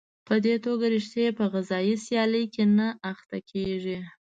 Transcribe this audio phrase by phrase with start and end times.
[0.27, 3.97] په دې توګه ریښې په غذایي سیالۍ کې نه اخته کېږي.